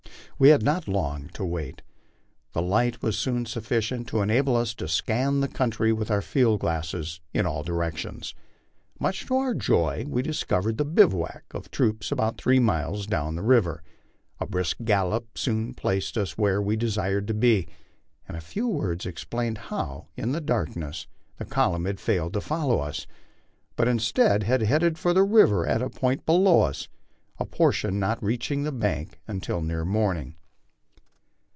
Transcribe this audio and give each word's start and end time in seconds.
We 0.39 0.49
had 0.49 0.63
not 0.63 0.87
long 0.87 1.29
to 1.35 1.45
wait. 1.45 1.83
The 2.53 2.63
light 2.63 3.03
was 3.03 3.15
soon 3.15 3.45
sufficient 3.45 4.07
to 4.07 4.23
enable 4.23 4.55
us 4.55 4.73
to 4.73 4.87
scan 4.87 5.39
the 5.39 5.47
country 5.47 5.93
with 5.93 6.09
our 6.09 6.23
field 6.23 6.61
glasses 6.61 7.19
in 7.31 7.45
all 7.45 7.61
directions. 7.61 8.33
Much 8.99 9.27
to 9.27 9.35
our 9.37 9.53
joy 9.53 10.03
we 10.09 10.23
discovered 10.23 10.79
the 10.79 10.83
bivouae 10.83 11.41
of 11.51 11.63
the 11.65 11.69
troops 11.69 12.11
about 12.11 12.41
three 12.41 12.57
miles 12.57 13.05
down 13.05 13.35
the 13.35 13.43
river. 13.43 13.83
A 14.39 14.47
brisk 14.47 14.77
gallop 14.83 15.37
soon 15.37 15.75
placed 15.75 16.17
us 16.17 16.39
where 16.39 16.59
we 16.59 16.75
desired 16.75 17.27
to 17.27 17.35
be, 17.35 17.67
and 18.27 18.35
a 18.35 18.41
few 18.41 18.67
words 18.67 19.05
explained 19.05 19.59
how, 19.69 20.07
in 20.17 20.31
the 20.31 20.41
darkness, 20.41 21.05
the 21.37 21.45
column 21.45 21.85
had 21.85 21.99
failed 21.99 22.33
to 22.33 22.41
follow 22.41 22.79
us, 22.79 23.05
but 23.75 23.87
instead 23.87 24.41
had 24.41 24.63
headed 24.63 24.97
for 24.97 25.13
the 25.13 25.21
river 25.23 25.67
at 25.67 25.83
a 25.83 25.87
point 25.91 26.25
below 26.25 26.61
us, 26.63 26.87
a 27.39 27.45
portion 27.45 27.97
not 27.97 28.21
reaching 28.23 28.61
the 28.61 28.71
bank 28.71 29.19
until 29.27 29.61
near 29.61 29.83
morning. 29.83 30.35